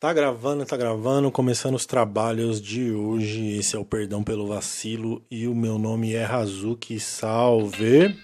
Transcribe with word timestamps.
Tá 0.00 0.12
gravando, 0.12 0.64
tá 0.64 0.76
gravando, 0.76 1.28
começando 1.28 1.74
os 1.74 1.84
trabalhos 1.84 2.62
de 2.62 2.92
hoje. 2.92 3.58
Esse 3.58 3.74
é 3.74 3.78
o 3.80 3.84
Perdão 3.84 4.22
pelo 4.22 4.46
Vacilo 4.46 5.20
e 5.28 5.48
o 5.48 5.54
meu 5.56 5.76
nome 5.76 6.14
é 6.14 6.22
Razuki. 6.22 7.00
Salve! 7.00 8.16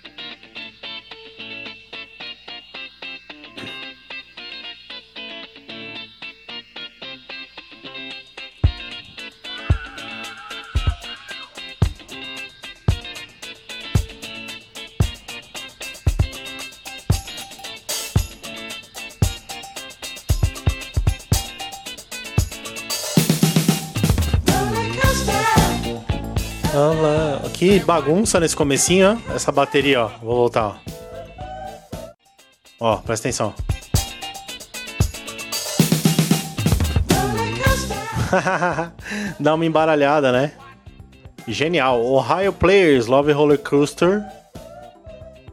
Olha 26.77 27.01
lá, 27.01 27.41
que 27.53 27.79
bagunça 27.81 28.41
nesse 28.41 28.57
comecinho, 28.57 29.21
ó. 29.29 29.35
Essa 29.35 29.53
bateria, 29.53 30.03
ó. 30.03 30.09
Vou 30.21 30.37
voltar, 30.37 30.67
ó. 30.67 30.75
Ó, 32.81 32.97
presta 32.97 33.29
atenção. 33.29 33.55
Dá 39.39 39.55
uma 39.55 39.65
embaralhada, 39.65 40.33
né? 40.33 40.53
Genial. 41.47 42.05
Ohio 42.05 42.53
Players, 42.53 43.07
Love 43.07 43.31
Roller 43.33 43.59
Coaster. 43.59 44.23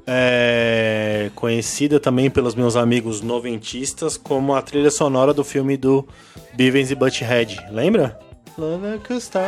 É 0.07 1.29
conhecida 1.35 1.99
também 1.99 2.29
pelos 2.29 2.55
meus 2.55 2.75
amigos 2.75 3.21
noventistas 3.21 4.17
como 4.17 4.55
a 4.55 4.61
trilha 4.61 4.89
sonora 4.89 5.33
do 5.33 5.43
filme 5.43 5.77
do 5.77 6.07
Beavis 6.53 6.89
e 6.89 6.95
Butthead. 6.95 7.63
Lembra? 7.71 8.19
Roller 8.57 8.99
Coaster. 8.99 9.43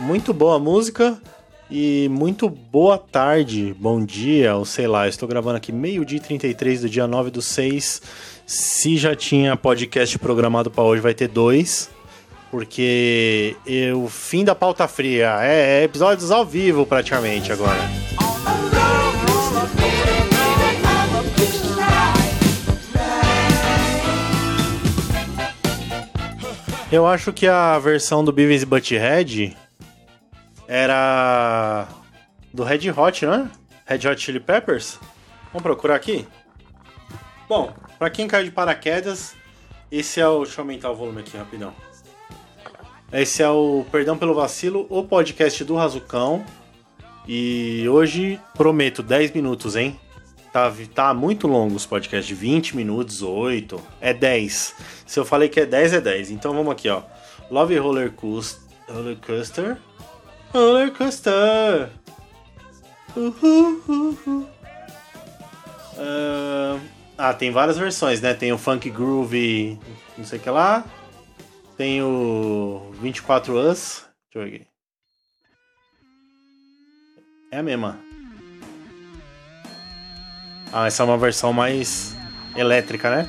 Muito 0.00 0.32
boa 0.32 0.58
música 0.58 1.18
e 1.70 2.08
muito 2.10 2.48
boa 2.48 2.98
tarde, 2.98 3.74
bom 3.78 4.04
dia, 4.04 4.54
ou 4.54 4.64
sei 4.64 4.86
lá, 4.86 5.08
estou 5.08 5.28
gravando 5.28 5.56
aqui 5.56 5.72
meio-dia 5.72 6.18
e 6.18 6.20
33 6.20 6.82
do 6.82 6.88
dia 6.88 7.06
9 7.06 7.30
do 7.30 7.40
6. 7.40 8.02
Se 8.46 8.96
já 8.96 9.16
tinha 9.16 9.56
podcast 9.56 10.18
programado 10.18 10.70
para 10.70 10.84
hoje, 10.84 11.00
vai 11.00 11.14
ter 11.14 11.28
dois. 11.28 11.90
Porque 12.50 13.56
o 13.96 14.08
fim 14.08 14.44
da 14.44 14.54
pauta 14.54 14.86
fria 14.86 15.38
é, 15.40 15.80
é 15.80 15.84
episódios 15.84 16.30
ao 16.30 16.44
vivo 16.44 16.84
praticamente 16.84 17.50
agora. 17.50 17.80
Eu 26.92 27.06
acho 27.06 27.32
que 27.32 27.46
a 27.46 27.78
versão 27.78 28.22
do 28.22 28.30
Beavis 28.30 28.64
Butthead 28.64 29.56
era 30.68 31.88
do 32.52 32.62
Red 32.62 32.90
Hot, 32.90 33.24
né? 33.24 33.50
Red 33.86 34.06
Hot 34.06 34.20
Chili 34.20 34.38
Peppers. 34.38 34.98
Vamos 35.46 35.62
procurar 35.62 35.94
aqui? 35.94 36.28
Bom, 37.48 37.72
pra 37.98 38.10
quem 38.10 38.28
caiu 38.28 38.44
de 38.44 38.50
paraquedas, 38.50 39.34
esse 39.90 40.20
é 40.20 40.28
o... 40.28 40.42
Deixa 40.42 40.60
eu 40.60 40.64
aumentar 40.64 40.90
o 40.90 40.94
volume 40.94 41.20
aqui 41.20 41.34
rapidão. 41.34 41.72
Esse 43.10 43.42
é 43.42 43.48
o 43.48 43.86
Perdão 43.90 44.18
pelo 44.18 44.34
Vacilo, 44.34 44.86
o 44.90 45.02
podcast 45.02 45.64
do 45.64 45.74
Razucão. 45.74 46.44
E 47.26 47.88
hoje 47.88 48.38
prometo 48.52 49.02
10 49.02 49.30
minutos, 49.32 49.76
hein? 49.76 49.98
Tá, 50.52 50.70
tá 50.94 51.14
muito 51.14 51.46
longo 51.46 51.74
os 51.74 51.86
podcasts, 51.86 52.26
de 52.26 52.34
20 52.34 52.76
minutos, 52.76 53.22
8, 53.22 53.80
é 54.00 54.12
10. 54.12 54.74
Se 55.06 55.18
eu 55.18 55.24
falei 55.24 55.48
que 55.48 55.60
é 55.60 55.66
10, 55.66 55.94
é 55.94 56.00
10. 56.00 56.30
Então 56.30 56.52
vamos 56.52 56.72
aqui, 56.72 56.90
ó. 56.90 57.02
Love 57.50 57.78
Roller 57.78 58.12
Coaster. 58.12 58.60
Roller 58.88 59.16
Coaster. 59.16 59.78
Roller 60.52 60.92
Coaster. 60.92 61.88
Uh, 65.96 66.80
ah, 67.16 67.32
tem 67.32 67.50
várias 67.50 67.78
versões, 67.78 68.20
né? 68.20 68.34
Tem 68.34 68.52
o 68.52 68.58
Funk 68.58 68.90
Groove, 68.90 69.78
não 70.18 70.24
sei 70.24 70.38
o 70.38 70.42
que 70.42 70.50
lá. 70.50 70.84
Tem 71.76 72.02
o 72.02 72.92
24 73.00 73.54
Us. 73.58 74.06
Deixa 74.32 74.34
eu 74.34 74.42
ver 74.42 74.56
aqui. 74.56 74.66
É 77.50 77.58
a 77.58 77.62
mesma. 77.62 77.98
Ah, 80.74 80.86
essa 80.86 81.02
é 81.02 81.06
uma 81.06 81.18
versão 81.18 81.52
mais 81.52 82.16
elétrica, 82.56 83.10
né? 83.10 83.28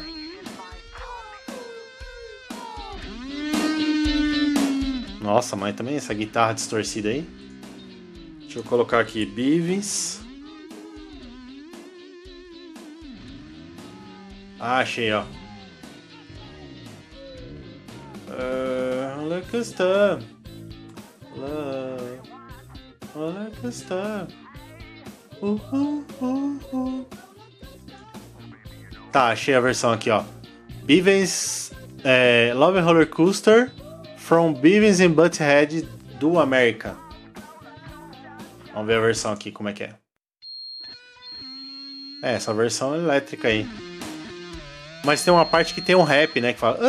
Nossa, 5.19 5.55
mas 5.55 5.75
também 5.75 5.97
essa 5.97 6.13
guitarra 6.13 6.53
distorcida 6.53 7.09
aí. 7.09 7.27
Deixa 8.39 8.59
eu 8.59 8.63
colocar 8.63 9.01
aqui 9.01 9.25
Beavis. 9.25 10.21
Ah, 14.57 14.77
achei, 14.77 15.11
ó. 15.11 15.23
Uh, 18.29 19.19
olha 19.19 19.41
que 19.41 19.57
está. 19.57 20.19
Olha 23.15 23.51
que 23.51 23.67
está. 23.67 24.27
Uhul, 25.41 26.05
uhul. 26.21 27.05
Tá, 29.13 29.27
achei 29.27 29.53
a 29.53 29.59
versão 29.59 29.91
aqui, 29.91 30.09
ó. 30.09 30.23
Beavis 30.85 31.71
é, 32.03 32.51
Love 32.55 32.79
Roller 32.79 33.07
Coaster 33.07 33.71
from 34.17 34.53
Beavis 34.53 34.99
and 34.99 35.11
Butthead 35.11 35.83
do 36.19 36.39
América. 36.39 36.97
Vamos 38.73 38.87
ver 38.87 38.97
a 38.97 39.01
versão 39.01 39.31
aqui, 39.31 39.51
como 39.51 39.69
é 39.69 39.73
que 39.73 39.83
é. 39.83 39.93
É, 42.23 42.33
essa 42.33 42.51
versão 42.55 42.95
elétrica 42.95 43.49
aí. 43.49 43.67
Mas 45.05 45.23
tem 45.23 45.31
uma 45.31 45.45
parte 45.45 45.75
que 45.75 45.81
tem 45.81 45.95
um 45.95 46.01
rap, 46.01 46.41
né? 46.41 46.51
Que 46.51 46.59
fala. 46.59 46.79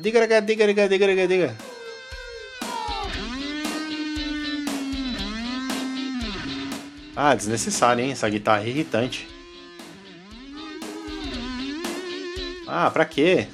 Diga, 0.00 0.26
diga, 0.26 0.40
diga, 0.40 0.88
diga, 0.88 0.88
diga, 0.88 1.28
diga. 1.28 1.56
Ah, 7.14 7.34
desnecessário, 7.34 8.02
hein? 8.02 8.12
Essa 8.12 8.30
guitarra 8.30 8.64
é 8.64 8.68
irritante. 8.68 9.35
Ah, 12.78 12.90
pra 12.90 13.06
quê? 13.06 13.48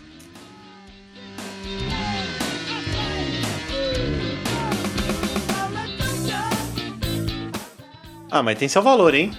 Ah, 8.28 8.42
mas 8.42 8.58
tem 8.58 8.68
seu 8.68 8.82
valor, 8.82 9.14
hein? 9.14 9.30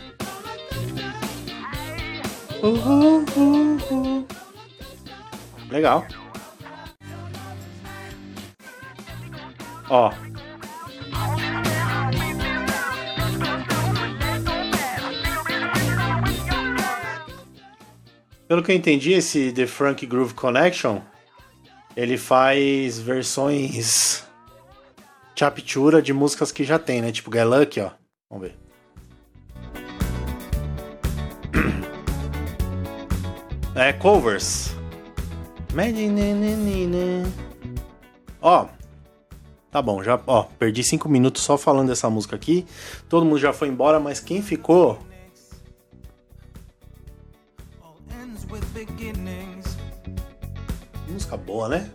Uhul, 2.61 3.25
uhul. 3.35 4.25
Legal. 5.69 6.07
Ó. 9.89 10.13
Pelo 18.53 18.61
que 18.61 18.71
eu 18.71 18.75
entendi, 18.75 19.13
esse 19.13 19.51
The 19.51 19.65
Frank 19.65 20.05
Groove 20.05 20.35
Connection, 20.35 20.99
ele 21.97 22.19
faz 22.19 22.99
versões 22.99 24.23
chaptura 25.35 26.03
de 26.03 26.13
músicas 26.13 26.51
que 26.51 26.63
já 26.63 26.77
tem, 26.77 27.01
né? 27.01 27.11
Tipo 27.11 27.33
Get 27.33 27.47
Lucky, 27.47 27.79
ó. 27.79 27.89
Vamos 28.29 28.49
ver. 28.49 28.55
É, 33.75 33.91
covers. 33.91 34.75
Ó, 38.39 38.67
tá 39.71 39.81
bom, 39.81 40.03
já, 40.03 40.21
ó, 40.27 40.43
perdi 40.59 40.83
cinco 40.83 41.09
minutos 41.09 41.41
só 41.41 41.57
falando 41.57 41.87
dessa 41.87 42.07
música 42.07 42.35
aqui. 42.35 42.67
Todo 43.09 43.25
mundo 43.25 43.39
já 43.39 43.51
foi 43.51 43.69
embora, 43.69 43.99
mas 43.99 44.19
quem 44.19 44.43
ficou 44.43 44.99
Música 51.33 51.43
boa, 51.43 51.67
né? 51.67 51.89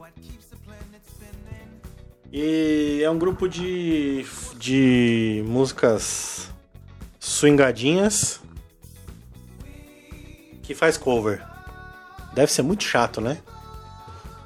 E 2.31 3.01
é 3.03 3.11
um 3.11 3.19
grupo 3.19 3.49
de, 3.49 4.27
de 4.59 5.43
músicas 5.47 6.51
swingadinhas 7.19 8.41
que 10.63 10.75
faz 10.75 10.99
cover. 10.99 11.43
Deve 12.35 12.53
ser 12.53 12.63
muito 12.63 12.85
chato, 12.85 13.21
né? 13.21 13.39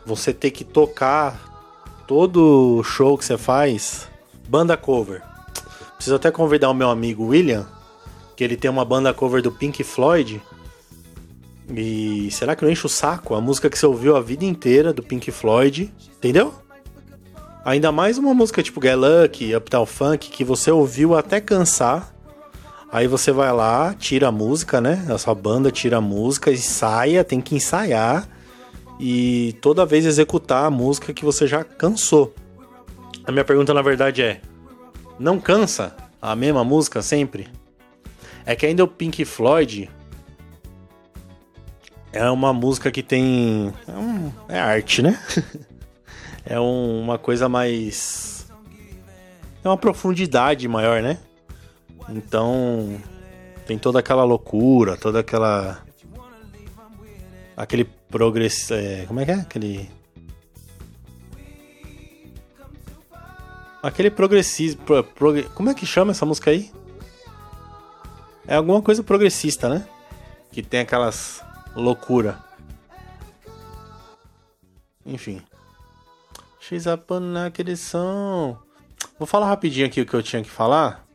Você 0.06 0.32
ter 0.32 0.50
que 0.50 0.64
tocar 0.64 2.04
todo 2.06 2.82
show 2.84 3.18
que 3.18 3.24
você 3.24 3.36
faz, 3.36 4.08
banda 4.48 4.76
cover. 4.76 5.22
Preciso 5.96 6.16
até 6.16 6.30
convidar 6.30 6.70
o 6.70 6.74
meu 6.74 6.90
amigo 6.90 7.26
William, 7.26 7.66
que 8.36 8.44
ele 8.44 8.56
tem 8.56 8.70
uma 8.70 8.84
banda 8.84 9.12
cover 9.12 9.42
do 9.42 9.50
Pink 9.50 9.82
Floyd. 9.82 10.40
E 11.74 12.30
será 12.30 12.54
que 12.54 12.64
eu 12.64 12.70
encho 12.70 12.86
o 12.86 12.90
saco? 12.90 13.34
A 13.34 13.40
música 13.40 13.70
que 13.70 13.78
você 13.78 13.86
ouviu 13.86 14.14
a 14.14 14.20
vida 14.20 14.44
inteira 14.44 14.92
do 14.92 15.02
Pink 15.02 15.30
Floyd, 15.30 15.92
entendeu? 16.16 16.52
Ainda 17.64 17.90
mais 17.90 18.18
uma 18.18 18.34
música 18.34 18.62
tipo 18.62 18.82
Get 18.82 18.96
Lucky, 18.96 19.54
Uptown 19.54 19.86
Funk, 19.86 20.30
que 20.30 20.44
você 20.44 20.70
ouviu 20.70 21.16
até 21.16 21.40
cansar. 21.40 22.12
Aí 22.90 23.06
você 23.06 23.32
vai 23.32 23.50
lá, 23.52 23.94
tira 23.94 24.28
a 24.28 24.32
música, 24.32 24.80
né? 24.80 25.06
A 25.08 25.16
sua 25.16 25.34
banda 25.34 25.70
tira 25.70 25.96
a 25.96 26.00
música, 26.00 26.50
ensaia, 26.50 27.24
tem 27.24 27.40
que 27.40 27.54
ensaiar. 27.54 28.28
E 29.00 29.56
toda 29.62 29.86
vez 29.86 30.04
executar 30.04 30.66
a 30.66 30.70
música 30.70 31.14
que 31.14 31.24
você 31.24 31.46
já 31.46 31.64
cansou. 31.64 32.34
A 33.24 33.32
minha 33.32 33.44
pergunta, 33.44 33.72
na 33.72 33.80
verdade, 33.80 34.20
é: 34.22 34.42
Não 35.18 35.40
cansa 35.40 35.96
a 36.20 36.36
mesma 36.36 36.62
música 36.64 37.00
sempre? 37.00 37.48
É 38.44 38.54
que 38.54 38.66
ainda 38.66 38.84
o 38.84 38.88
Pink 38.88 39.24
Floyd 39.24 39.88
é 42.12 42.30
uma 42.30 42.52
música 42.52 42.90
que 42.90 43.02
tem. 43.02 43.72
É, 43.88 43.92
um, 43.92 44.32
é 44.48 44.60
arte, 44.60 45.00
né? 45.00 45.18
é 46.44 46.60
um, 46.60 47.00
uma 47.00 47.18
coisa 47.18 47.48
mais. 47.48 48.46
É 49.64 49.68
uma 49.68 49.78
profundidade 49.78 50.68
maior, 50.68 51.02
né? 51.02 51.18
Então. 52.10 53.00
Tem 53.66 53.78
toda 53.78 54.00
aquela 54.00 54.24
loucura, 54.24 54.96
toda 54.96 55.20
aquela. 55.20 55.82
Aquele 57.56 57.84
progresso. 57.84 58.74
É, 58.74 59.06
como 59.06 59.20
é 59.20 59.24
que 59.24 59.30
é? 59.30 59.34
Aquele. 59.34 59.90
Aquele 63.82 64.10
progressismo. 64.10 64.82
Pro, 64.84 65.50
como 65.54 65.70
é 65.70 65.74
que 65.74 65.86
chama 65.86 66.10
essa 66.10 66.26
música 66.26 66.50
aí? 66.50 66.70
É 68.46 68.56
alguma 68.56 68.82
coisa 68.82 69.02
progressista, 69.02 69.68
né? 69.68 69.86
Que 70.50 70.62
tem 70.62 70.80
aquelas 70.80 71.42
loucura. 71.74 72.38
Enfim. 75.04 75.42
X 76.60 76.86
up 76.86 77.12
naquele 77.20 77.76
som. 77.76 78.56
Vou 79.18 79.26
falar 79.26 79.46
rapidinho 79.46 79.86
aqui 79.86 80.00
o 80.00 80.06
que 80.06 80.14
eu 80.14 80.22
tinha 80.22 80.42
que 80.42 80.50
falar. 80.50 81.06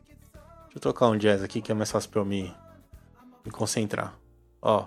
Deixa 0.64 0.76
eu 0.76 0.80
tocar 0.80 1.08
um 1.08 1.16
jazz 1.16 1.42
aqui 1.42 1.60
que 1.60 1.72
é 1.72 1.74
mais 1.74 1.90
fácil 1.90 2.10
pra 2.10 2.20
eu 2.20 2.24
me, 2.24 2.54
me 3.44 3.50
concentrar. 3.50 4.14
Ó. 4.60 4.86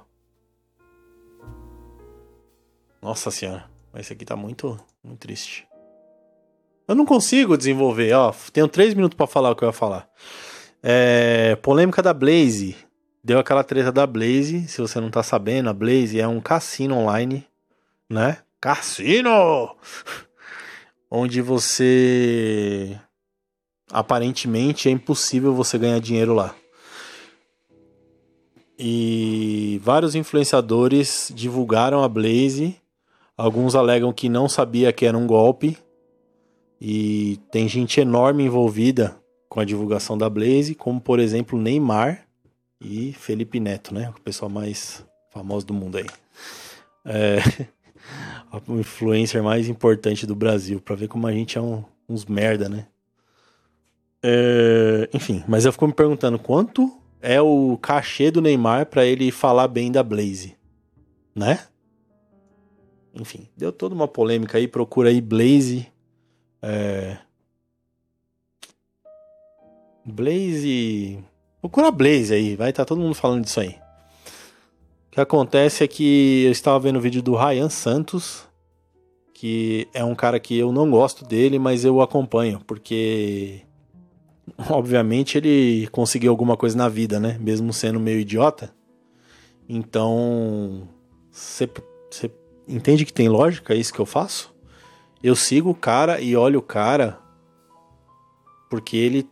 Nossa 3.01 3.31
senhora. 3.31 3.69
Esse 3.95 4.13
aqui 4.13 4.23
tá 4.23 4.35
muito, 4.35 4.79
muito 5.03 5.19
triste. 5.19 5.67
Eu 6.87 6.95
não 6.95 7.05
consigo 7.05 7.57
desenvolver, 7.57 8.13
ó. 8.13 8.33
Tenho 8.53 8.67
três 8.67 8.93
minutos 8.93 9.15
para 9.15 9.27
falar 9.27 9.51
o 9.51 9.55
que 9.55 9.63
eu 9.63 9.69
ia 9.69 9.73
falar. 9.73 10.07
É, 10.83 11.55
polêmica 11.57 12.01
da 12.01 12.13
Blaze. 12.13 12.75
Deu 13.23 13.37
aquela 13.37 13.63
treta 13.63 13.91
da 13.91 14.07
Blaze. 14.07 14.67
Se 14.67 14.81
você 14.81 14.99
não 14.99 15.11
tá 15.11 15.21
sabendo, 15.21 15.69
a 15.69 15.73
Blaze 15.73 16.19
é 16.19 16.27
um 16.27 16.41
cassino 16.41 16.95
online, 16.95 17.45
né? 18.09 18.39
Cassino! 18.59 19.75
Onde 21.09 21.41
você. 21.41 22.99
Aparentemente 23.91 24.87
é 24.89 24.91
impossível 24.91 25.53
você 25.53 25.77
ganhar 25.77 25.99
dinheiro 25.99 26.33
lá. 26.33 26.55
E 28.79 29.79
vários 29.83 30.15
influenciadores 30.15 31.31
divulgaram 31.35 32.03
a 32.03 32.07
Blaze. 32.07 32.75
Alguns 33.37 33.75
alegam 33.75 34.11
que 34.11 34.29
não 34.29 34.49
sabia 34.49 34.91
que 34.91 35.05
era 35.05 35.17
um 35.17 35.27
golpe. 35.27 35.77
E 36.79 37.37
tem 37.51 37.67
gente 37.67 37.99
enorme 37.99 38.43
envolvida 38.43 39.15
com 39.47 39.59
a 39.59 39.65
divulgação 39.65 40.17
da 40.17 40.27
Blaze, 40.29 40.73
como 40.73 40.99
por 40.99 41.19
exemplo 41.19 41.59
Neymar 41.59 42.25
e 42.81 43.13
Felipe 43.13 43.59
Neto, 43.59 43.93
né? 43.93 44.09
O 44.09 44.21
pessoal 44.21 44.49
mais 44.49 45.05
famoso 45.29 45.65
do 45.67 45.73
mundo 45.73 45.97
aí. 45.97 46.07
É, 47.05 47.37
o 48.67 48.79
influencer 48.79 49.43
mais 49.43 49.69
importante 49.69 50.25
do 50.25 50.35
Brasil, 50.35 50.81
para 50.81 50.95
ver 50.95 51.07
como 51.07 51.27
a 51.27 51.31
gente 51.31 51.57
é 51.57 51.61
um, 51.61 51.83
uns 52.09 52.25
merda, 52.25 52.67
né? 52.67 52.87
É, 54.23 55.09
enfim, 55.13 55.43
mas 55.47 55.65
eu 55.65 55.71
fico 55.71 55.87
me 55.87 55.93
perguntando 55.93 56.37
quanto 56.37 56.91
é 57.21 57.41
o 57.41 57.77
cachê 57.77 58.29
do 58.29 58.41
Neymar 58.41 58.87
para 58.87 59.05
ele 59.05 59.31
falar 59.31 59.67
bem 59.67 59.91
da 59.91 60.03
Blaze, 60.03 60.55
né? 61.35 61.67
Enfim, 63.13 63.47
deu 63.55 63.71
toda 63.71 63.93
uma 63.93 64.07
polêmica 64.07 64.57
aí, 64.57 64.67
procura 64.67 65.09
aí 65.09 65.21
Blaze. 65.21 65.87
É, 66.61 67.17
Blaze. 70.05 71.23
Procura 71.61 71.91
Blaze 71.91 72.33
aí, 72.33 72.55
vai 72.55 72.71
estar 72.71 72.83
tá 72.83 72.87
todo 72.87 72.99
mundo 72.99 73.13
falando 73.13 73.43
disso 73.43 73.59
aí. 73.59 73.77
O 75.07 75.11
que 75.11 75.21
acontece 75.21 75.83
é 75.83 75.87
que 75.87 76.43
eu 76.45 76.51
estava 76.51 76.79
vendo 76.79 76.95
o 76.95 77.01
vídeo 77.01 77.21
do 77.21 77.35
Ryan 77.35 77.69
Santos, 77.69 78.47
que 79.31 79.87
é 79.93 80.03
um 80.03 80.15
cara 80.15 80.39
que 80.39 80.57
eu 80.57 80.71
não 80.71 80.89
gosto 80.89 81.23
dele, 81.23 81.59
mas 81.59 81.85
eu 81.85 82.01
acompanho, 82.01 82.61
porque 82.65 83.61
obviamente 84.69 85.37
ele 85.37 85.87
conseguiu 85.91 86.31
alguma 86.31 86.57
coisa 86.57 86.75
na 86.75 86.89
vida, 86.89 87.19
né? 87.19 87.37
Mesmo 87.39 87.71
sendo 87.71 87.99
meio 87.99 88.19
idiota. 88.19 88.73
Então, 89.69 90.87
você 91.29 91.69
entende 92.67 93.05
que 93.05 93.13
tem 93.13 93.29
lógica 93.29 93.75
isso 93.75 93.93
que 93.93 93.99
eu 93.99 94.05
faço? 94.05 94.51
Eu 95.21 95.35
sigo 95.35 95.69
o 95.69 95.75
cara 95.75 96.19
e 96.19 96.35
olho 96.35 96.57
o 96.59 96.63
cara 96.63 97.19
porque 98.71 98.97
ele 98.97 99.29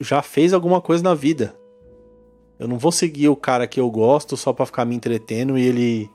já 0.00 0.22
fez 0.22 0.52
alguma 0.52 0.80
coisa 0.80 1.02
na 1.02 1.14
vida. 1.14 1.54
Eu 2.58 2.66
não 2.66 2.78
vou 2.78 2.92
seguir 2.92 3.28
o 3.28 3.36
cara 3.36 3.66
que 3.66 3.78
eu 3.78 3.90
gosto 3.90 4.36
só 4.36 4.52
para 4.52 4.66
ficar 4.66 4.84
me 4.84 4.94
entretendo 4.94 5.58
e 5.58 5.66
ele 5.66 6.10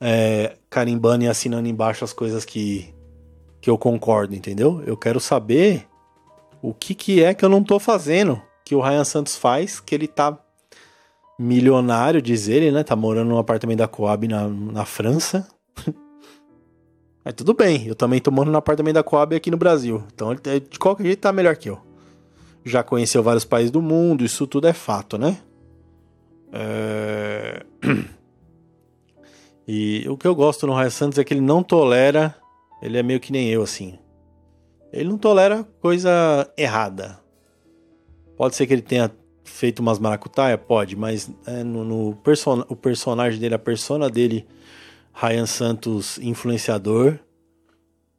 é, 0.00 0.56
carimbando 0.68 1.24
e 1.24 1.28
assinando 1.28 1.68
embaixo 1.68 2.04
as 2.04 2.12
coisas 2.12 2.44
que, 2.44 2.94
que 3.60 3.70
eu 3.70 3.78
concordo, 3.78 4.34
entendeu? 4.34 4.82
Eu 4.86 4.96
quero 4.96 5.18
saber 5.18 5.86
o 6.60 6.74
que, 6.74 6.94
que 6.94 7.22
é 7.22 7.32
que 7.32 7.44
eu 7.44 7.48
não 7.48 7.64
tô 7.64 7.78
fazendo, 7.78 8.40
que 8.64 8.74
o 8.74 8.80
Ryan 8.80 9.04
Santos 9.04 9.36
faz, 9.36 9.80
que 9.80 9.94
ele 9.94 10.06
tá 10.06 10.38
milionário, 11.38 12.20
diz 12.20 12.48
ele, 12.48 12.70
né? 12.70 12.84
Tá 12.84 12.94
morando 12.94 13.28
num 13.28 13.38
apartamento 13.38 13.78
da 13.78 13.88
Coab 13.88 14.28
na, 14.28 14.48
na 14.48 14.84
França. 14.84 15.48
Mas 17.24 17.34
tudo 17.34 17.54
bem, 17.54 17.86
eu 17.86 17.94
também 17.94 18.20
tô 18.20 18.30
morando 18.30 18.52
no 18.52 18.58
apartamento 18.58 18.94
da 18.94 19.02
Coab 19.02 19.34
aqui 19.34 19.50
no 19.50 19.56
Brasil. 19.56 20.04
Então, 20.12 20.34
de 20.34 20.78
qualquer 20.78 21.04
jeito, 21.04 21.20
tá 21.20 21.32
melhor 21.32 21.56
que 21.56 21.70
eu 21.70 21.91
já 22.64 22.82
conheceu 22.82 23.22
vários 23.22 23.44
países 23.44 23.70
do 23.70 23.82
mundo, 23.82 24.24
isso 24.24 24.46
tudo 24.46 24.66
é 24.66 24.72
fato, 24.72 25.18
né? 25.18 25.38
É... 26.52 27.64
E 29.66 30.04
o 30.08 30.16
que 30.16 30.26
eu 30.26 30.34
gosto 30.34 30.66
no 30.66 30.74
Ryan 30.74 30.90
Santos 30.90 31.18
é 31.18 31.24
que 31.24 31.32
ele 31.32 31.40
não 31.40 31.62
tolera, 31.62 32.34
ele 32.82 32.98
é 32.98 33.02
meio 33.02 33.20
que 33.20 33.30
nem 33.30 33.48
eu, 33.48 33.62
assim. 33.62 33.96
Ele 34.92 35.08
não 35.08 35.16
tolera 35.16 35.64
coisa 35.80 36.52
errada. 36.58 37.20
Pode 38.36 38.56
ser 38.56 38.66
que 38.66 38.72
ele 38.72 38.82
tenha 38.82 39.10
feito 39.44 39.78
umas 39.78 40.00
maracutaia? 40.00 40.58
Pode, 40.58 40.96
mas 40.96 41.30
é, 41.46 41.62
no, 41.62 41.84
no 41.84 42.16
person 42.16 42.64
o 42.68 42.74
personagem 42.74 43.38
dele, 43.38 43.54
a 43.54 43.58
persona 43.58 44.10
dele, 44.10 44.46
Ryan 45.14 45.46
Santos 45.46 46.18
influenciador, 46.18 47.18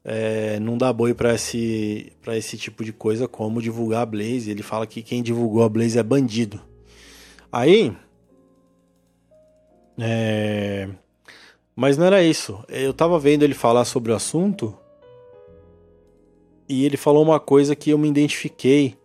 é, 0.06 0.60
não 0.60 0.78
dá 0.78 0.92
boi 0.92 1.14
para 1.14 1.34
esse, 1.34 2.12
pra 2.22 2.38
esse 2.38 2.58
tipo 2.58 2.84
de 2.84 2.92
coisa 2.92 3.28
como 3.28 3.62
divulgar 3.62 4.02
a 4.02 4.06
Blaze. 4.06 4.52
Ele 4.52 4.62
fala 4.62 4.86
que 4.86 5.02
quem 5.02 5.24
divulgou 5.24 5.64
a 5.64 5.70
Blaze 5.70 5.98
é 5.98 6.04
bandido. 6.04 6.62
Aí. 7.52 7.96
É, 9.98 10.90
mas 11.76 11.98
não 11.98 12.06
era 12.06 12.22
isso. 12.22 12.64
Eu 12.68 12.94
tava 12.94 13.18
vendo 13.18 13.44
ele 13.44 13.54
falar 13.54 13.86
sobre 13.86 14.12
o 14.12 14.16
assunto. 14.16 14.78
E 16.68 16.86
ele 16.86 16.98
falou 16.98 17.24
uma 17.24 17.40
coisa 17.40 17.76
que 17.76 17.92
eu 17.92 17.98
me 17.98 18.10
identifiquei. 18.10 18.98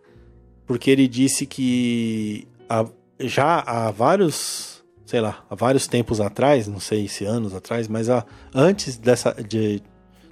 Porque 0.65 0.91
ele 0.91 1.07
disse 1.07 1.45
que 1.45 2.47
há, 2.69 2.85
já 3.19 3.59
há 3.61 3.89
vários, 3.89 4.83
sei 5.05 5.21
lá, 5.21 5.43
há 5.49 5.55
vários 5.55 5.87
tempos 5.87 6.21
atrás, 6.21 6.67
não 6.67 6.79
sei 6.79 7.07
se 7.07 7.25
anos 7.25 7.55
atrás, 7.55 7.87
mas 7.87 8.07
há, 8.07 8.23
antes 8.53 8.95
dessa, 8.95 9.33
de, 9.33 9.81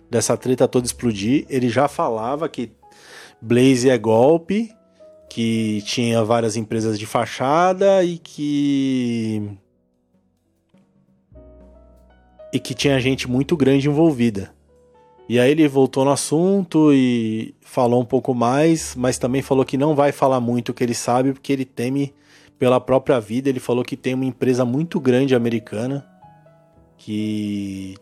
dessa 0.10 0.38
treta 0.38 0.68
toda 0.68 0.86
explodir, 0.86 1.46
ele 1.50 1.70
já 1.70 1.88
falava 1.88 2.48
que 2.48 2.72
Blaze 3.42 3.90
é 3.90 3.98
golpe, 3.98 4.72
que 5.30 5.82
tinha 5.86 6.24
várias 6.24 6.56
empresas 6.56 6.98
de 6.98 7.06
fachada 7.06 8.04
e 8.04 8.18
que 8.18 9.58
e 12.52 12.60
que 12.60 12.74
tinha 12.74 13.00
gente 13.00 13.28
muito 13.30 13.56
grande 13.56 13.88
envolvida. 13.88 14.56
E 15.30 15.40
aí 15.40 15.52
ele 15.52 15.68
voltou 15.68 16.06
no 16.06 16.12
assunto 16.12 16.94
e 16.94 17.54
falou 17.60 18.02
um 18.02 18.06
pouco 18.06 18.34
mais, 18.34 18.96
mas 18.96 19.18
também 19.18 19.42
falou 19.42 19.66
que 19.66 19.78
não 19.78 19.94
vai 19.94 20.14
falar 20.14 20.40
muito 20.40 20.70
o 20.70 20.74
que 20.74 20.84
ele 20.84 20.94
sabe 20.94 21.34
porque 21.34 21.52
ele 21.52 21.66
teme 21.66 22.14
pela 22.58 22.80
própria 22.80 23.20
vida. 23.20 23.50
Ele 23.50 23.60
falou 23.60 23.84
que 23.84 23.98
tem 23.98 24.14
uma 24.14 24.24
empresa 24.24 24.64
muito 24.64 25.00
grande 25.02 25.36
americana 25.36 26.08
que 26.98 27.96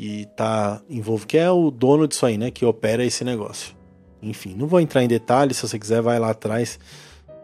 que 0.00 0.26
tá 0.34 0.80
envolvido, 0.88 1.26
que 1.26 1.36
é 1.36 1.50
o 1.50 1.70
dono 1.70 2.08
disso 2.08 2.24
aí, 2.24 2.38
né, 2.38 2.50
que 2.50 2.64
opera 2.64 3.04
esse 3.04 3.22
negócio. 3.22 3.76
Enfim, 4.22 4.54
não 4.56 4.66
vou 4.66 4.80
entrar 4.80 5.04
em 5.04 5.08
detalhes, 5.08 5.58
se 5.58 5.68
você 5.68 5.78
quiser 5.78 6.00
vai 6.00 6.18
lá 6.18 6.30
atrás, 6.30 6.78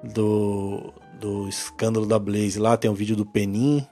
do, 0.02 0.90
do 1.20 1.46
escândalo 1.50 2.06
da 2.06 2.18
Blaze 2.18 2.58
lá, 2.58 2.74
tem 2.74 2.90
um 2.90 2.94
vídeo 2.94 3.14
do 3.14 3.26
Penin. 3.26 3.86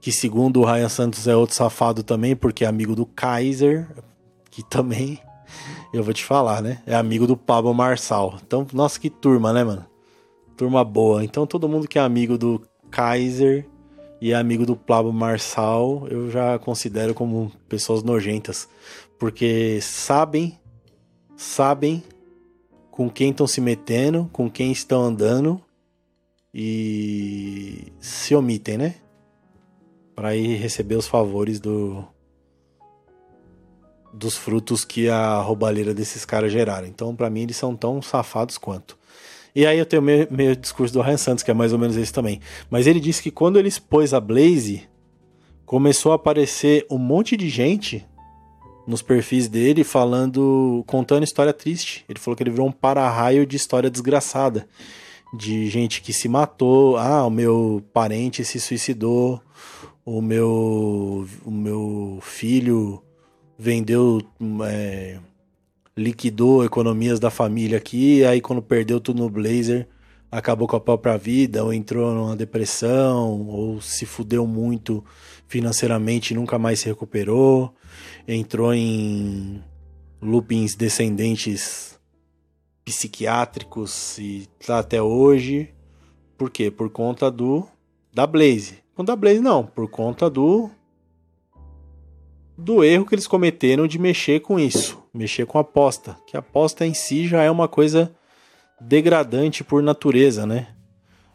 Que 0.00 0.10
segundo 0.10 0.62
o 0.62 0.64
Ryan 0.64 0.88
Santos 0.88 1.28
é 1.28 1.36
outro 1.36 1.54
safado 1.54 2.02
também, 2.02 2.34
porque 2.34 2.64
é 2.64 2.68
amigo 2.68 2.96
do 2.96 3.04
Kaiser, 3.04 3.86
que 4.50 4.62
também, 4.62 5.20
eu 5.92 6.02
vou 6.02 6.14
te 6.14 6.24
falar, 6.24 6.62
né? 6.62 6.82
É 6.86 6.94
amigo 6.94 7.26
do 7.26 7.36
Pablo 7.36 7.74
Marçal. 7.74 8.38
Então, 8.46 8.66
nossa, 8.72 8.98
que 8.98 9.10
turma, 9.10 9.52
né, 9.52 9.62
mano? 9.62 9.84
Turma 10.56 10.82
boa. 10.82 11.22
Então, 11.22 11.46
todo 11.46 11.68
mundo 11.68 11.86
que 11.86 11.98
é 11.98 12.02
amigo 12.02 12.38
do 12.38 12.62
Kaiser 12.90 13.66
e 14.24 14.32
é 14.32 14.34
amigo 14.36 14.64
do 14.64 14.74
Pablo 14.74 15.12
Marçal, 15.12 16.08
eu 16.08 16.30
já 16.30 16.58
considero 16.58 17.12
como 17.12 17.52
pessoas 17.68 18.02
nojentas. 18.02 18.66
Porque 19.18 19.78
sabem, 19.82 20.58
sabem 21.36 22.02
com 22.90 23.10
quem 23.10 23.32
estão 23.32 23.46
se 23.46 23.60
metendo, 23.60 24.26
com 24.32 24.50
quem 24.50 24.72
estão 24.72 25.02
andando 25.02 25.60
e 26.54 27.92
se 28.00 28.34
omitem, 28.34 28.78
né? 28.78 28.94
Para 30.16 30.34
ir 30.34 30.56
receber 30.56 30.96
os 30.96 31.06
favores 31.06 31.60
do 31.60 32.02
dos 34.10 34.38
frutos 34.38 34.86
que 34.86 35.10
a 35.10 35.38
roubalheira 35.42 35.92
desses 35.92 36.24
caras 36.24 36.50
geraram. 36.50 36.86
Então, 36.88 37.14
para 37.14 37.28
mim, 37.28 37.42
eles 37.42 37.58
são 37.58 37.76
tão 37.76 38.00
safados 38.00 38.56
quanto. 38.56 38.96
E 39.54 39.64
aí 39.64 39.78
eu 39.78 39.86
tenho 39.86 40.02
o 40.02 40.04
meu, 40.04 40.26
meu, 40.30 40.56
discurso 40.56 40.92
do 40.92 41.00
Ryan 41.00 41.16
Santos, 41.16 41.44
que 41.44 41.50
é 41.50 41.54
mais 41.54 41.72
ou 41.72 41.78
menos 41.78 41.96
esse 41.96 42.12
também. 42.12 42.40
Mas 42.68 42.86
ele 42.86 42.98
disse 42.98 43.22
que 43.22 43.30
quando 43.30 43.56
ele 43.58 43.68
expôs 43.68 44.12
a 44.12 44.18
Blaze, 44.18 44.88
começou 45.64 46.12
a 46.12 46.16
aparecer 46.16 46.84
um 46.90 46.98
monte 46.98 47.36
de 47.36 47.48
gente 47.48 48.04
nos 48.86 49.00
perfis 49.00 49.48
dele 49.48 49.84
falando, 49.84 50.82
contando 50.86 51.22
história 51.22 51.52
triste. 51.52 52.04
Ele 52.08 52.18
falou 52.18 52.36
que 52.36 52.42
ele 52.42 52.50
virou 52.50 52.66
um 52.66 52.72
para-raio 52.72 53.46
de 53.46 53.56
história 53.56 53.88
desgraçada. 53.88 54.66
De 55.32 55.68
gente 55.68 56.00
que 56.00 56.12
se 56.12 56.28
matou, 56.28 56.96
ah, 56.96 57.26
o 57.26 57.30
meu 57.30 57.82
parente 57.92 58.44
se 58.44 58.60
suicidou, 58.60 59.40
o 60.04 60.20
meu, 60.20 61.26
o 61.44 61.50
meu 61.50 62.18
filho 62.22 63.02
vendeu, 63.58 64.20
é, 64.68 65.18
liquidou 65.96 66.64
economias 66.64 67.20
da 67.20 67.30
família 67.30 67.78
aqui, 67.78 68.24
aí 68.24 68.40
quando 68.40 68.60
perdeu 68.60 69.00
tudo 69.00 69.22
no 69.22 69.30
Blazer, 69.30 69.88
acabou 70.30 70.66
com 70.66 70.76
a 70.76 70.80
própria 70.80 71.16
vida, 71.16 71.62
ou 71.62 71.72
entrou 71.72 72.12
numa 72.12 72.36
depressão, 72.36 73.46
ou 73.48 73.80
se 73.80 74.04
fudeu 74.04 74.46
muito 74.46 75.04
financeiramente 75.46 76.32
e 76.32 76.36
nunca 76.36 76.58
mais 76.58 76.80
se 76.80 76.86
recuperou, 76.86 77.72
entrou 78.26 78.74
em 78.74 79.62
loopings 80.20 80.74
descendentes 80.74 81.98
psiquiátricos 82.84 84.18
e 84.18 84.48
tá 84.66 84.80
até 84.80 85.00
hoje. 85.00 85.72
Por 86.36 86.50
quê? 86.50 86.70
Por 86.70 86.90
conta 86.90 87.30
do 87.30 87.66
da 88.12 88.26
Blaze. 88.26 88.78
Não 88.96 89.04
da 89.04 89.14
Blaze 89.14 89.40
não, 89.40 89.64
por 89.64 89.88
conta 89.88 90.28
do 90.28 90.70
do 92.56 92.84
erro 92.84 93.04
que 93.04 93.14
eles 93.14 93.26
cometeram 93.26 93.86
de 93.86 93.98
mexer 93.98 94.40
com 94.40 94.58
isso, 94.58 95.02
mexer 95.12 95.46
com 95.46 95.58
aposta, 95.58 96.16
que 96.26 96.36
a 96.36 96.40
aposta 96.40 96.86
em 96.86 96.94
si 96.94 97.26
já 97.26 97.42
é 97.42 97.50
uma 97.50 97.68
coisa 97.68 98.14
degradante 98.80 99.64
por 99.64 99.82
natureza, 99.82 100.46
né? 100.46 100.68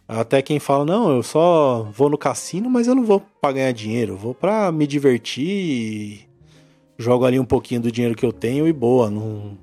Até 0.07 0.41
quem 0.41 0.59
fala, 0.59 0.85
não, 0.85 1.11
eu 1.11 1.21
só 1.21 1.87
vou 1.93 2.09
no 2.09 2.17
cassino, 2.17 2.69
mas 2.69 2.87
eu 2.87 2.95
não 2.95 3.05
vou 3.05 3.21
para 3.39 3.53
ganhar 3.53 3.71
dinheiro, 3.71 4.17
vou 4.17 4.33
para 4.33 4.71
me 4.71 4.87
divertir, 4.87 6.27
jogo 6.97 7.25
ali 7.25 7.39
um 7.39 7.45
pouquinho 7.45 7.81
do 7.81 7.91
dinheiro 7.91 8.15
que 8.15 8.25
eu 8.25 8.33
tenho 8.33 8.67
e 8.67 8.73
boa. 8.73 9.11
Não... 9.11 9.57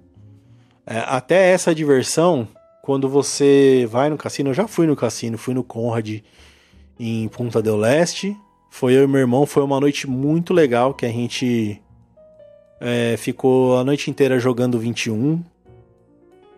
É, 0.87 0.99
até 1.01 1.51
essa 1.51 1.75
diversão, 1.75 2.47
quando 2.81 3.09
você 3.09 3.89
vai 3.91 4.09
no 4.09 4.17
cassino, 4.17 4.51
eu 4.51 4.55
já 4.55 4.69
fui 4.69 4.87
no 4.87 4.95
cassino, 4.95 5.37
fui 5.37 5.53
no 5.53 5.65
Conrad 5.65 6.21
em 6.99 7.27
Punta 7.27 7.61
del 7.61 7.77
Leste, 7.77 8.37
foi 8.77 8.93
eu 8.93 9.05
e 9.05 9.07
meu 9.07 9.21
irmão, 9.21 9.47
foi 9.47 9.63
uma 9.63 9.81
noite 9.81 10.07
muito 10.07 10.53
legal 10.53 10.93
que 10.93 11.07
a 11.07 11.09
gente 11.09 11.81
é, 12.79 13.17
ficou 13.17 13.79
a 13.79 13.83
noite 13.83 14.11
inteira 14.11 14.39
jogando 14.39 14.79
21. 14.79 15.43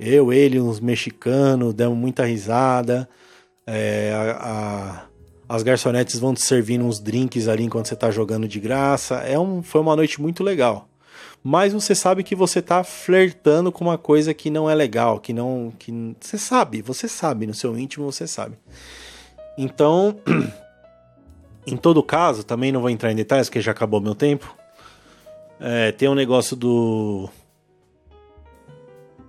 Eu, 0.01 0.33
ele, 0.33 0.59
uns 0.59 0.81
mexicanos, 0.81 1.73
demos 1.73 1.97
muita 1.97 2.25
risada. 2.25 3.09
É, 3.65 4.13
a, 4.13 5.07
a, 5.49 5.55
as 5.55 5.63
garçonetes 5.63 6.19
vão 6.19 6.35
te 6.35 6.43
servindo 6.43 6.85
uns 6.85 6.99
drinks 6.99 7.47
ali 7.47 7.63
enquanto 7.63 7.87
você 7.87 7.95
tá 7.95 8.11
jogando 8.11 8.49
de 8.49 8.59
graça. 8.59 9.19
É 9.19 9.39
um, 9.39 9.63
foi 9.63 9.81
uma 9.81 9.95
noite 9.95 10.21
muito 10.21 10.43
legal. 10.43 10.89
Mas 11.41 11.73
você 11.73 11.95
sabe 11.95 12.25
que 12.25 12.35
você 12.35 12.61
tá 12.61 12.83
flertando 12.83 13.71
com 13.71 13.85
uma 13.85 13.97
coisa 13.97 14.35
que 14.35 14.51
não 14.51 14.69
é 14.69 14.75
legal, 14.75 15.21
que 15.21 15.33
não. 15.33 15.73
que 15.79 16.17
Você 16.21 16.37
sabe, 16.37 16.83
você 16.83 17.07
sabe, 17.07 17.47
no 17.47 17.55
seu 17.55 17.79
íntimo 17.79 18.11
você 18.11 18.27
sabe. 18.27 18.57
Então. 19.57 20.17
Em 21.71 21.77
todo 21.77 22.03
caso, 22.03 22.45
também 22.45 22.73
não 22.73 22.81
vou 22.81 22.89
entrar 22.89 23.13
em 23.13 23.15
detalhes 23.15 23.49
porque 23.49 23.61
já 23.61 23.73
acabou 23.73 24.01
meu 24.01 24.15
tempo. 24.15 24.55
É, 25.61 25.93
tem 25.93 26.09
um 26.09 26.15
negócio 26.15 26.57
do 26.57 27.29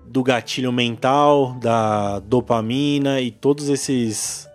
do 0.05 0.23
gatilho 0.23 0.71
mental, 0.71 1.53
da 1.59 2.19
dopamina 2.19 3.19
e 3.21 3.29
todos 3.29 3.67
esses 3.67 4.47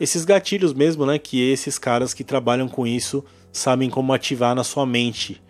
esses 0.00 0.24
gatilhos 0.24 0.72
mesmo, 0.72 1.06
né, 1.06 1.18
que 1.18 1.40
esses 1.52 1.78
caras 1.78 2.12
que 2.12 2.24
trabalham 2.24 2.68
com 2.68 2.86
isso 2.86 3.24
sabem 3.52 3.88
como 3.88 4.12
ativar 4.12 4.54
na 4.54 4.64
sua 4.64 4.84
mente. 4.84 5.40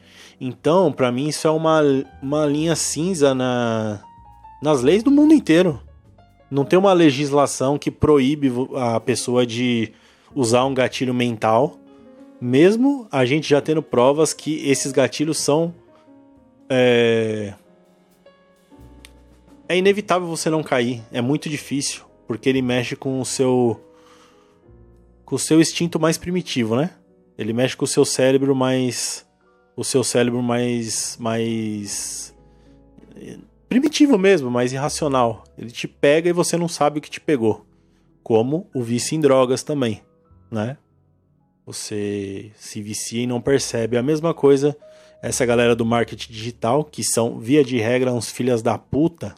Então, 0.41 0.93
para 0.93 1.11
mim 1.11 1.29
isso 1.29 1.47
é 1.47 1.51
uma, 1.51 1.81
uma 2.21 2.45
linha 2.45 2.77
cinza 2.77 3.35
na 3.35 4.01
nas 4.63 4.83
leis 4.83 5.03
do 5.03 5.11
mundo 5.11 5.33
inteiro. 5.33 5.81
Não 6.51 6.65
tem 6.65 6.79
uma 6.79 6.93
legislação 6.93 7.79
que 7.79 7.91
proíbe 7.91 8.53
a 8.77 9.01
pessoa 9.01 9.47
de 9.47 9.95
usar 10.35 10.65
um 10.65 10.75
gatilho 10.75 11.15
mental, 11.15 11.79
mesmo 12.41 13.07
a 13.11 13.25
gente 13.25 13.49
já 13.49 13.61
tendo 13.61 13.83
provas 13.83 14.33
que 14.33 14.67
esses 14.69 14.93
gatilhos 14.93 15.39
são. 15.39 15.75
É, 16.69 17.55
é 19.69 19.77
inevitável 19.77 20.27
você 20.27 20.49
não 20.49 20.63
cair, 20.63 21.03
é 21.13 21.21
muito 21.21 21.49
difícil, 21.49 22.03
porque 22.27 22.49
ele 22.49 22.63
mexe 22.63 22.97
com 22.97 23.21
o 23.21 23.25
seu. 23.25 23.81
com 25.25 25.37
o 25.37 25.39
seu 25.39 25.61
instinto 25.61 25.99
mais 26.01 26.17
primitivo, 26.17 26.77
né? 26.77 26.91
Ele 27.37 27.53
mexe 27.53 27.77
com 27.77 27.85
o 27.85 27.89
seu 27.89 28.05
cérebro 28.05 28.55
mais. 28.55 29.27
o 29.77 29.85
seu 29.85 30.03
cérebro 30.03 30.43
mais. 30.43 31.17
mais. 31.21 32.35
primitivo 33.69 34.17
mesmo, 34.17 34.51
mais 34.51 34.73
irracional. 34.73 35.45
Ele 35.59 35.71
te 35.71 35.87
pega 35.87 36.31
e 36.31 36.33
você 36.33 36.57
não 36.57 36.69
sabe 36.69 36.99
o 36.99 37.03
que 37.03 37.11
te 37.11 37.21
pegou. 37.21 37.67
Como 38.23 38.69
o 38.75 38.83
vício 38.83 39.17
em 39.17 39.21
drogas 39.21 39.63
também 39.63 40.03
né? 40.51 40.77
Você 41.67 42.51
se 42.57 42.83
vicia 42.83 43.23
e 43.23 43.27
não 43.27 43.41
percebe. 43.41 43.97
A 43.97 44.03
mesma 44.03 44.35
coisa 44.35 44.77
essa 45.23 45.45
galera 45.45 45.77
do 45.77 45.85
marketing 45.85 46.33
digital, 46.33 46.85
que 46.85 47.05
são, 47.05 47.39
via 47.39 47.63
de 47.63 47.79
regra, 47.79 48.13
uns 48.13 48.31
filhas 48.31 48.63
da 48.63 48.79
puta. 48.79 49.35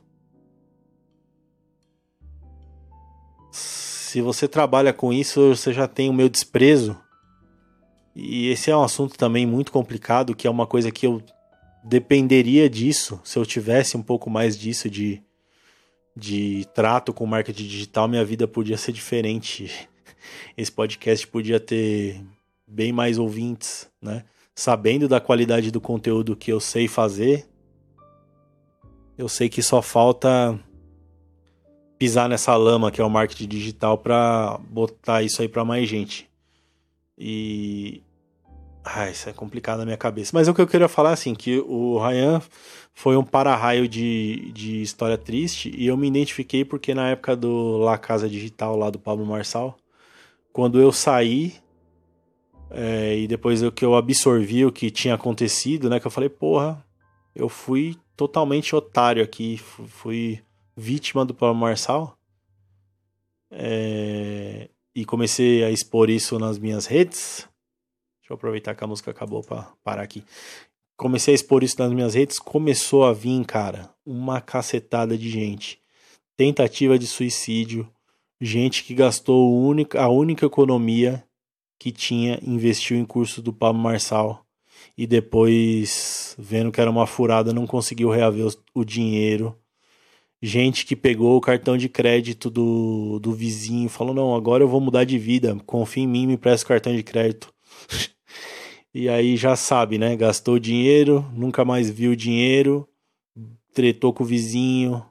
Se 3.51 4.21
você 4.21 4.47
trabalha 4.47 4.93
com 4.93 5.13
isso, 5.13 5.55
você 5.55 5.73
já 5.73 5.89
tem 5.89 6.09
o 6.09 6.13
meu 6.13 6.29
desprezo. 6.29 6.97
E 8.15 8.49
esse 8.49 8.71
é 8.71 8.77
um 8.77 8.83
assunto 8.83 9.17
também 9.17 9.47
muito 9.47 9.73
complicado, 9.73 10.37
que 10.37 10.47
é 10.47 10.51
uma 10.51 10.67
coisa 10.67 10.93
que 10.93 11.07
eu 11.07 11.23
dependeria 11.83 12.69
disso. 12.71 13.21
Se 13.25 13.39
eu 13.39 13.45
tivesse 13.45 13.97
um 13.97 14.03
pouco 14.03 14.31
mais 14.31 14.57
disso 14.57 14.89
de, 14.89 15.21
de 16.15 16.67
trato 16.75 17.13
com 17.13 17.27
marketing 17.27 17.67
digital, 17.67 18.07
minha 18.07 18.25
vida 18.25 18.47
podia 18.47 18.77
ser 18.77 18.93
diferente 18.93 19.89
esse 20.57 20.71
podcast 20.71 21.27
podia 21.27 21.59
ter 21.61 22.21
bem 22.67 22.93
mais 22.93 23.19
ouvintes, 23.19 23.89
né? 24.01 24.25
Sabendo 24.55 25.09
da 25.09 25.21
qualidade 25.21 25.71
do 25.71 25.81
conteúdo 25.81 26.37
que 26.37 26.53
eu 26.53 26.61
sei 26.61 26.87
fazer, 26.87 27.47
eu 29.17 29.29
sei 29.29 29.49
que 29.49 29.63
só 29.63 29.81
falta 29.81 30.59
pisar 31.99 32.29
nessa 32.29 32.57
lama 32.57 32.91
que 32.91 33.01
é 33.01 33.05
o 33.05 33.11
marketing 33.11 33.47
digital 33.47 33.97
para 33.97 34.59
botar 34.69 35.23
isso 35.23 35.41
aí 35.41 35.49
para 35.49 35.65
mais 35.65 35.89
gente. 35.89 36.29
E 37.17 38.03
ah, 38.85 39.09
isso 39.09 39.29
é 39.29 39.33
complicado 39.33 39.79
na 39.79 39.85
minha 39.85 39.97
cabeça. 39.97 40.33
Mas 40.35 40.49
o 40.49 40.55
que 40.55 40.61
eu 40.61 40.67
queria 40.67 40.89
falar 40.89 41.13
assim, 41.13 41.35
que 41.35 41.61
o 41.61 41.99
Ryan 41.99 42.43
foi 42.93 43.17
um 43.17 43.23
para-raio 43.23 43.87
de, 43.87 44.51
de 44.53 44.83
história 44.83 45.17
triste 45.17 45.73
e 45.77 45.87
eu 45.87 45.97
me 45.97 46.09
identifiquei 46.09 46.65
porque 46.65 46.93
na 46.93 47.11
época 47.11 47.37
do 47.37 47.79
La 47.79 47.97
Casa 47.97 48.29
Digital 48.29 48.77
lá 48.77 48.91
do 48.91 48.99
Pablo 48.99 49.25
Marçal, 49.25 49.79
quando 50.53 50.81
eu 50.81 50.93
saí 50.93 51.55
é, 52.71 53.19
e 53.19 53.27
depois 53.27 53.63
eu, 53.63 53.71
que 53.71 53.85
eu 53.85 53.95
absorvi 53.95 54.65
o 54.65 54.73
que 54.73 54.91
tinha 54.91 55.15
acontecido, 55.15 55.91
né? 55.91 56.01
Que 56.01 56.07
eu 56.07 56.11
falei, 56.11 56.29
porra, 56.29 56.85
eu 57.35 57.49
fui 57.49 57.97
totalmente 58.17 58.75
otário 58.75 59.23
aqui, 59.23 59.59
fui 59.59 60.43
vítima 60.77 61.25
do 61.25 61.35
Paulo 61.35 61.55
Marçal. 61.55 62.17
É, 63.51 64.71
e 64.95 65.05
comecei 65.05 65.63
a 65.65 65.71
expor 65.71 66.09
isso 66.09 66.39
nas 66.39 66.59
minhas 66.59 66.87
redes. 66.87 67.49
Deixa 68.21 68.33
eu 68.33 68.35
aproveitar 68.35 68.75
que 68.75 68.85
a 68.85 68.87
música 68.87 69.11
acabou 69.11 69.43
para 69.43 69.71
parar 69.85 70.03
aqui. 70.03 70.25
Comecei 70.97 71.33
a 71.33 71.35
expor 71.35 71.63
isso 71.63 71.77
nas 71.79 71.93
minhas 71.93 72.15
redes, 72.15 72.39
começou 72.39 73.05
a 73.05 73.13
vir, 73.13 73.45
cara, 73.45 73.93
uma 74.07 74.41
cacetada 74.41 75.17
de 75.19 75.29
gente 75.29 75.83
tentativa 76.37 76.99
de 76.99 77.07
suicídio, 77.07 77.89
gente 78.43 78.83
que 78.83 78.93
gastou 78.93 79.49
a 79.97 80.09
única, 80.09 80.47
economia 80.47 81.23
que 81.79 81.93
tinha, 81.93 82.41
investiu 82.45 82.97
em 82.97 83.05
curso 83.05 83.41
do 83.41 83.53
Pablo 83.53 83.81
Marçal 83.81 84.45
e 84.99 85.07
depois, 85.07 86.35
vendo 86.37 86.73
que 86.73 86.81
era 86.81 86.91
uma 86.91 87.07
furada, 87.07 87.53
não 87.53 87.69
conseguiu 87.69 88.11
reaver 88.11 88.49
o 88.75 88.85
dinheiro. 88.85 89.57
Gente 90.43 90.85
que 90.85 90.97
pegou 90.97 91.37
o 91.37 91.41
cartão 91.41 91.77
de 91.77 91.89
crédito 91.89 92.51
do, 92.51 93.21
do 93.21 93.33
vizinho 93.33 93.87
e 93.87 93.89
falou: 93.89 94.13
Não, 94.13 94.35
agora 94.35 94.65
eu 94.65 94.69
vou 94.69 94.81
mudar 94.81 95.05
de 95.05 95.17
vida, 95.19 95.57
confia 95.65 96.03
em 96.03 96.09
mim, 96.09 96.27
me 96.27 96.37
presta 96.37 96.65
o 96.65 96.69
cartão 96.69 96.95
de 96.95 97.05
crédito. 97.05 97.55
e 98.93 99.09
aí 99.09 99.37
já 99.37 99.55
sabe, 99.55 99.99
né? 99.99 100.17
Gastou 100.17 100.59
dinheiro, 100.59 101.25
nunca 101.33 101.65
mais 101.65 101.89
viu 101.89 102.17
dinheiro, 102.17 102.89
tretou 103.73 104.13
com 104.13 104.25
o 104.25 104.27
vizinho, 104.27 105.05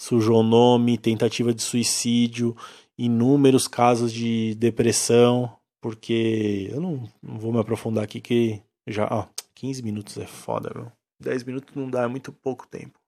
sujou 0.00 0.42
nome, 0.42 0.96
tentativa 0.96 1.52
de 1.52 1.62
suicídio, 1.62 2.56
inúmeros 2.96 3.68
casos 3.68 4.10
de 4.10 4.54
depressão, 4.54 5.54
porque 5.78 6.70
eu 6.72 6.80
não, 6.80 7.06
não 7.22 7.38
vou 7.38 7.52
me 7.52 7.58
aprofundar 7.58 8.04
aqui 8.04 8.18
que 8.18 8.62
já, 8.86 9.06
ó, 9.10 9.26
15 9.54 9.82
minutos 9.82 10.16
é 10.16 10.26
foda, 10.26 10.70
viu? 10.74 10.90
10 11.20 11.44
minutos 11.44 11.74
não 11.74 11.90
dá, 11.90 12.04
é 12.04 12.06
muito 12.06 12.32
pouco 12.32 12.66
tempo. 12.66 12.98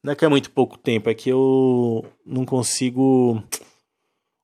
Não 0.00 0.12
é 0.12 0.16
que 0.16 0.24
é 0.24 0.28
muito 0.28 0.52
pouco 0.52 0.78
tempo, 0.78 1.10
é 1.10 1.14
que 1.14 1.28
eu 1.28 2.04
não 2.24 2.44
consigo. 2.44 3.42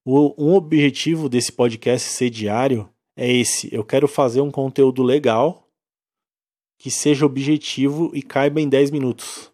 O, 0.04 0.34
um 0.36 0.52
objetivo 0.52 1.28
desse 1.28 1.52
podcast 1.52 2.08
ser 2.08 2.28
diário 2.28 2.88
é 3.16 3.32
esse. 3.32 3.72
Eu 3.72 3.84
quero 3.84 4.08
fazer 4.08 4.40
um 4.40 4.50
conteúdo 4.50 5.00
legal 5.00 5.68
que 6.76 6.90
seja 6.90 7.24
objetivo 7.24 8.10
e 8.12 8.20
caiba 8.20 8.60
em 8.60 8.68
10 8.68 8.90
minutos. 8.90 9.52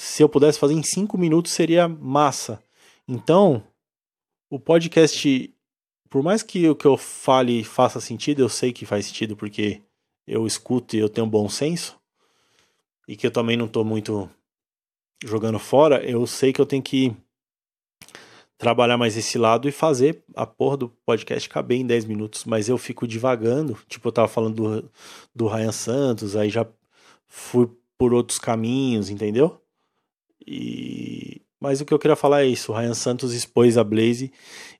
Se 0.00 0.22
eu 0.22 0.30
pudesse 0.30 0.58
fazer 0.58 0.72
em 0.72 0.82
5 0.82 1.18
minutos 1.18 1.52
seria 1.52 1.86
massa. 1.86 2.64
Então, 3.06 3.62
o 4.48 4.58
podcast, 4.58 5.54
por 6.08 6.22
mais 6.22 6.42
que 6.42 6.66
o 6.66 6.74
que 6.74 6.86
eu 6.86 6.96
fale 6.96 7.62
faça 7.62 8.00
sentido, 8.00 8.40
eu 8.40 8.48
sei 8.48 8.72
que 8.72 8.86
faz 8.86 9.04
sentido 9.04 9.36
porque 9.36 9.82
eu 10.26 10.46
escuto 10.46 10.96
e 10.96 11.00
eu 11.00 11.08
tenho 11.10 11.26
bom 11.26 11.50
senso, 11.50 12.00
e 13.06 13.14
que 13.14 13.26
eu 13.26 13.30
também 13.30 13.58
não 13.58 13.66
estou 13.66 13.84
muito 13.84 14.26
jogando 15.22 15.58
fora, 15.58 16.02
eu 16.02 16.26
sei 16.26 16.50
que 16.50 16.62
eu 16.62 16.66
tenho 16.66 16.82
que 16.82 17.14
trabalhar 18.56 18.96
mais 18.96 19.18
esse 19.18 19.36
lado 19.36 19.68
e 19.68 19.72
fazer 19.72 20.24
a 20.34 20.46
porra 20.46 20.78
do 20.78 20.88
podcast 20.88 21.46
caber 21.46 21.78
em 21.78 21.86
10 21.86 22.06
minutos, 22.06 22.46
mas 22.46 22.70
eu 22.70 22.78
fico 22.78 23.06
divagando, 23.06 23.76
tipo 23.86 24.08
eu 24.08 24.12
tava 24.12 24.28
falando 24.28 24.80
do, 24.80 24.90
do 25.34 25.46
Ryan 25.46 25.72
Santos, 25.72 26.36
aí 26.36 26.48
já 26.48 26.66
fui 27.28 27.68
por 27.98 28.14
outros 28.14 28.38
caminhos, 28.38 29.10
entendeu? 29.10 29.60
E 30.46 31.42
mas 31.60 31.80
o 31.80 31.84
que 31.84 31.92
eu 31.92 31.98
queria 31.98 32.16
falar 32.16 32.42
é 32.42 32.46
isso, 32.46 32.72
o 32.72 32.74
Ryan 32.74 32.94
Santos 32.94 33.34
expôs 33.34 33.76
a 33.76 33.84
Blaze 33.84 34.32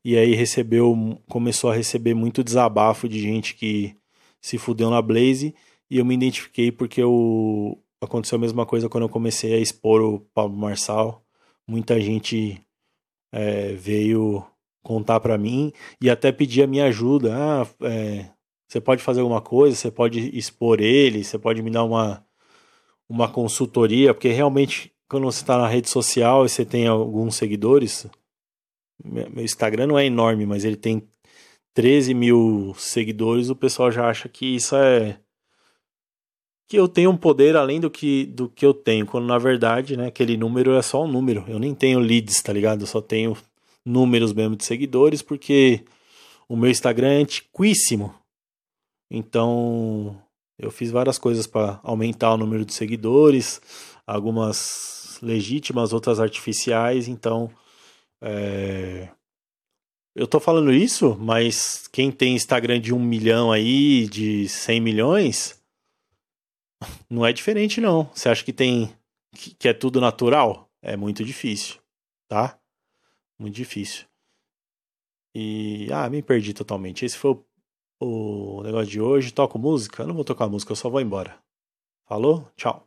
e 0.03 0.17
aí 0.17 0.35
recebeu 0.35 1.21
começou 1.29 1.71
a 1.71 1.75
receber 1.75 2.15
muito 2.15 2.43
desabafo 2.43 3.07
de 3.07 3.21
gente 3.21 3.55
que 3.55 3.95
se 4.41 4.57
fudeu 4.57 4.89
na 4.89 5.03
Blaze. 5.03 5.55
E 5.91 5.99
eu 5.99 6.05
me 6.05 6.15
identifiquei 6.15 6.73
porque 6.73 7.03
eu, 7.03 7.79
aconteceu 8.01 8.37
a 8.37 8.41
mesma 8.41 8.65
coisa 8.65 8.89
quando 8.89 9.05
eu 9.05 9.09
comecei 9.11 9.55
a 9.55 9.59
expor 9.59 10.01
o 10.01 10.21
Pablo 10.33 10.57
Marçal. 10.57 11.23
Muita 11.69 12.01
gente 12.01 12.61
é, 13.33 13.75
veio 13.75 14.45
contar 14.83 15.21
para 15.21 15.37
mim 15.37 15.73
e 16.01 16.09
até 16.09 16.33
pedir 16.33 16.63
a 16.63 16.67
minha 16.67 16.87
ajuda. 16.87 17.35
Ah, 17.37 17.67
é, 17.83 18.31
você 18.67 18.81
pode 18.81 19.03
fazer 19.03 19.21
alguma 19.21 19.41
coisa, 19.43 19.77
você 19.77 19.91
pode 19.91 20.37
expor 20.37 20.81
ele, 20.81 21.25
você 21.25 21.39
pode 21.39 21.63
me 21.63 21.71
dar 21.71 21.85
uma, 21.85 22.25
uma 23.09 23.29
consultoria, 23.29 24.15
porque 24.15 24.29
realmente 24.29 24.93
quando 25.11 25.25
você 25.25 25.43
está 25.43 25.59
na 25.59 25.67
rede 25.67 25.91
social 25.91 26.47
e 26.47 26.49
você 26.49 26.65
tem 26.65 26.87
alguns 26.87 27.35
seguidores, 27.35 28.07
meu 29.05 29.45
Instagram 29.45 29.89
não 29.89 29.99
é 29.99 30.07
enorme, 30.07 30.47
mas 30.47 30.65
ele 30.65 30.77
tem 30.77 31.03
13 31.75 32.15
mil 32.15 32.73
seguidores, 32.79 33.51
o 33.51 33.57
pessoal 33.57 33.91
já 33.91 34.09
acha 34.09 34.29
que 34.29 34.55
isso 34.55 34.77
é. 34.77 35.19
que 36.69 36.79
eu 36.79 36.87
tenho 36.87 37.11
um 37.11 37.17
poder 37.17 37.57
além 37.57 37.81
do 37.81 37.91
que, 37.91 38.27
do 38.27 38.49
que 38.49 38.65
eu 38.65 38.73
tenho, 38.73 39.05
quando 39.05 39.27
na 39.27 39.37
verdade, 39.37 39.97
né, 39.97 40.07
aquele 40.07 40.37
número 40.37 40.75
é 40.75 40.83
só 40.83 41.03
um 41.03 41.09
número. 41.09 41.45
Eu 41.49 41.59
nem 41.59 41.75
tenho 41.75 41.99
leads, 41.99 42.41
tá 42.41 42.53
ligado? 42.53 42.83
Eu 42.83 42.87
só 42.87 43.01
tenho 43.01 43.37
números 43.85 44.33
mesmo 44.33 44.55
de 44.55 44.65
seguidores, 44.65 45.23
porque 45.23 45.85
o 46.49 46.57
meu 46.57 46.71
Instagram 46.71 47.09
é 47.09 47.17
antiquíssimo. 47.17 48.15
Então, 49.11 50.17
eu 50.57 50.71
fiz 50.71 50.93
várias 50.93 51.19
coisas 51.19 51.49
para 51.49 51.81
aumentar 51.83 52.33
o 52.33 52.37
número 52.37 52.65
de 52.65 52.75
seguidores, 52.75 53.61
algumas 54.07 55.00
legítimas, 55.21 55.93
outras 55.93 56.21
artificiais. 56.21 57.09
Então, 57.09 57.51
é, 58.21 59.09
eu 60.15 60.27
tô 60.27 60.41
falando 60.41 60.73
isso, 60.73 61.17
mas 61.19 61.89
quem 61.89 62.11
tem 62.11 62.35
Instagram 62.35 62.81
de 62.81 62.93
um 62.93 62.99
milhão 62.99 63.53
aí, 63.53 64.09
de 64.09 64.49
100 64.49 64.81
milhões, 64.81 65.63
não 67.09 67.25
é 67.25 67.33
diferente 67.33 67.81
não. 67.81 68.05
Você 68.15 68.29
acha 68.29 68.45
que 68.45 68.53
tem 68.53 68.95
que 69.59 69.69
é 69.69 69.73
tudo 69.73 70.01
natural? 70.01 70.69
É 70.83 70.97
muito 70.97 71.25
difícil, 71.25 71.81
tá? 72.29 72.59
Muito 73.39 73.55
difícil. 73.55 74.07
E 75.35 75.89
ah, 75.93 76.09
me 76.11 76.23
perdi 76.23 76.53
totalmente. 76.53 77.05
Esse 77.05 77.17
foi 77.17 77.33
o, 77.33 78.59
o 78.59 78.63
negócio 78.63 78.91
de 78.91 79.01
hoje. 79.01 79.33
Toco 79.33 79.59
música? 79.59 80.03
Eu 80.03 80.09
não 80.09 80.15
vou 80.15 80.25
tocar 80.25 80.49
música, 80.49 80.73
eu 80.73 80.77
só 80.77 80.91
vou 80.91 81.01
embora. 81.01 81.39
Falou? 82.07 82.51
Tchau. 82.57 82.87